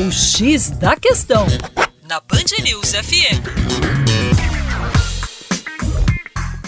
O 0.00 0.12
X 0.12 0.70
da 0.70 0.94
Questão, 0.94 1.44
na 2.08 2.20
Band 2.20 2.62
News 2.62 2.92
FM. 2.92 3.42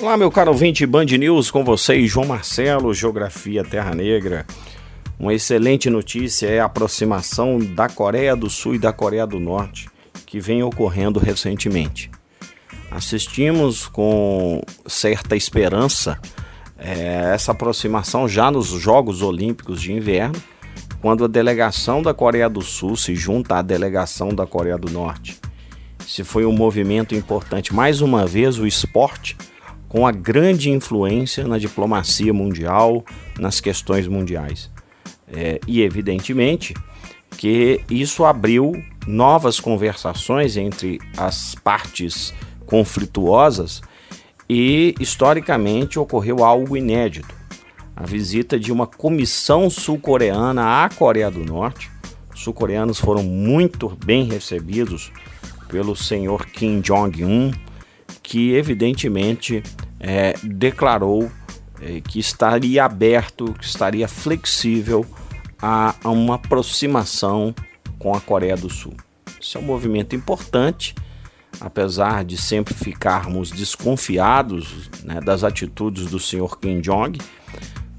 Olá, 0.01 0.17
meu 0.17 0.33
caro 0.33 0.51
ouvinte 0.51 0.85
Band 0.85 1.05
News, 1.05 1.49
com 1.49 1.63
vocês, 1.63 2.11
João 2.11 2.27
Marcelo, 2.27 2.93
Geografia 2.93 3.63
Terra 3.63 3.95
Negra. 3.95 4.45
Uma 5.17 5.33
excelente 5.33 5.89
notícia 5.89 6.49
é 6.49 6.59
a 6.59 6.65
aproximação 6.65 7.61
da 7.61 7.89
Coreia 7.89 8.35
do 8.35 8.51
Sul 8.51 8.75
e 8.75 8.81
da 8.81 8.93
Coreia 8.93 9.29
do 9.29 9.39
Norte, 9.39 9.89
que 10.27 10.41
vem 10.41 10.65
ocorrendo 10.65 11.21
recentemente. 11.21 12.11
Assistimos 12.91 13.87
com 13.87 14.61
certa 14.89 15.37
esperança 15.37 16.19
é, 16.77 17.31
essa 17.33 17.53
aproximação 17.53 18.29
já 18.29 18.51
nos 18.51 18.67
Jogos 18.71 19.23
Olímpicos 19.23 19.81
de 19.81 19.93
Inverno, 19.93 20.43
quando 21.01 21.25
a 21.25 21.29
delegação 21.29 22.03
da 22.03 22.13
Coreia 22.13 22.49
do 22.49 22.61
Sul 22.61 22.97
se 22.97 23.15
junta 23.15 23.57
à 23.57 23.63
delegação 23.63 24.29
da 24.29 24.47
Coreia 24.47 24.77
do 24.77 24.91
Norte. 24.91 25.41
Se 26.07 26.23
foi 26.25 26.45
um 26.45 26.53
movimento 26.53 27.15
importante, 27.15 27.75
mais 27.75 28.01
uma 28.01 28.27
vez, 28.27 28.59
o 28.59 28.67
esporte 28.67 29.37
com 29.89 30.07
a 30.07 30.13
grande 30.13 30.71
influência 30.71 31.47
na 31.47 31.59
diplomacia 31.59 32.33
mundial, 32.33 33.05
nas 33.39 33.61
questões 33.61 34.07
mundiais. 34.07 34.71
É, 35.33 35.61
e, 35.67 35.81
evidentemente, 35.81 36.75
que 37.37 37.81
isso 37.91 38.25
abriu 38.25 38.73
novas 39.07 39.59
conversações 39.59 40.57
entre 40.57 41.01
as 41.17 41.55
partes 41.55 42.35
conflituosas 42.67 43.81
e, 44.49 44.95
historicamente, 45.01 45.99
ocorreu 45.99 46.45
algo 46.45 46.77
inédito 46.77 47.40
a 47.95 48.05
visita 48.07 48.59
de 48.59 48.73
uma 48.73 48.87
comissão 48.87 49.69
sul-coreana 49.69 50.85
à 50.85 50.89
Coreia 50.89 51.31
do 51.31 51.45
Norte. 51.45 51.91
Os 52.35 52.43
sul-coreanos 52.43 52.99
foram 52.99 53.23
muito 53.23 53.89
bem 54.05 54.25
recebidos 54.25 55.13
pelo 55.69 55.95
senhor 55.95 56.47
Kim 56.47 56.81
Jong-un, 56.81 57.53
que 58.23 58.55
evidentemente 58.55 59.63
é, 59.99 60.35
declarou 60.43 61.31
é, 61.81 62.01
que 62.01 62.19
estaria 62.19 62.85
aberto, 62.85 63.55
que 63.55 63.65
estaria 63.65 64.09
flexível 64.09 65.07
a, 65.61 65.95
a 66.03 66.11
uma 66.11 66.37
aproximação 66.37 67.55
com 67.99 68.15
a 68.15 68.21
Coreia 68.21 68.57
do 68.57 68.71
Sul. 68.71 68.95
Isso 69.41 69.59
é 69.59 69.61
um 69.61 69.65
movimento 69.65 70.15
importante, 70.15 70.95
apesar 71.61 72.25
de 72.25 72.37
sempre 72.37 72.75
ficarmos 72.75 73.51
desconfiados 73.51 74.91
né, 75.05 75.21
das 75.21 75.45
atitudes 75.45 76.07
do 76.07 76.19
senhor 76.19 76.59
Kim 76.59 76.81
Jong, 76.81 77.19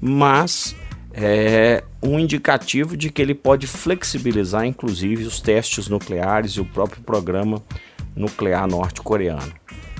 mas 0.04 0.74
é 1.14 1.84
um 2.02 2.18
indicativo 2.18 2.96
de 2.96 3.08
que 3.08 3.22
ele 3.22 3.36
pode 3.36 3.68
flexibilizar, 3.68 4.64
inclusive, 4.64 5.22
os 5.22 5.40
testes 5.40 5.86
nucleares 5.86 6.52
e 6.52 6.60
o 6.60 6.64
próprio 6.64 7.00
programa 7.02 7.62
nuclear 8.16 8.66
norte-coreano. 8.66 9.52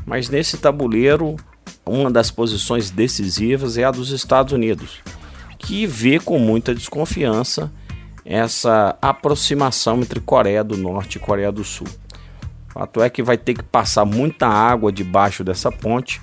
Mas 0.04 0.28
nesse 0.28 0.58
tabuleiro, 0.58 1.36
uma 1.86 2.10
das 2.10 2.32
posições 2.32 2.90
decisivas 2.90 3.78
é 3.78 3.84
a 3.84 3.92
dos 3.92 4.10
Estados 4.10 4.52
Unidos, 4.52 5.00
que 5.56 5.86
vê 5.86 6.18
com 6.18 6.36
muita 6.36 6.74
desconfiança 6.74 7.70
essa 8.24 8.96
aproximação 9.00 10.00
entre 10.00 10.18
Coreia 10.18 10.64
do 10.64 10.76
Norte 10.76 11.16
e 11.16 11.20
Coreia 11.20 11.52
do 11.52 11.62
Sul. 11.62 11.86
O 12.68 12.72
fato 12.72 13.02
é 13.02 13.08
que 13.08 13.22
vai 13.22 13.38
ter 13.38 13.54
que 13.54 13.62
passar 13.62 14.04
muita 14.04 14.48
água 14.48 14.90
debaixo 14.90 15.44
dessa 15.44 15.70
ponte 15.70 16.20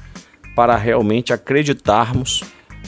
para 0.54 0.76
realmente 0.76 1.32
acreditarmos 1.32 2.44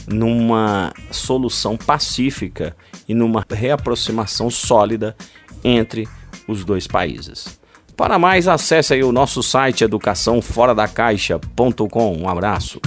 numa 0.07 0.91
solução 1.11 1.77
pacífica 1.77 2.75
e 3.07 3.13
numa 3.13 3.45
reaproximação 3.49 4.49
sólida 4.49 5.15
entre 5.63 6.07
os 6.47 6.65
dois 6.65 6.87
países. 6.87 7.61
Para 7.95 8.17
mais, 8.17 8.47
acesse 8.47 8.91
aí 8.93 9.03
o 9.03 9.11
nosso 9.11 9.43
site 9.43 9.83
educaçãoforadacaixa.com. 9.83 12.17
Um 12.17 12.27
abraço. 12.27 12.81